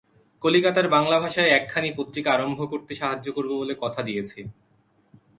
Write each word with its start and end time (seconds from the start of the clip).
কলিকাতায় 0.41 0.89
বাঙলা 0.89 1.17
ভাষায় 1.19 1.53
একখানি 1.57 1.89
পত্রিকা 1.97 2.29
আরম্ভ 2.33 2.59
করতে 2.71 2.93
সাহায্য 2.95 3.27
করব 3.31 3.51
বলে 3.57 3.73
কথা 3.83 4.01
দিয়েছি। 4.03 4.39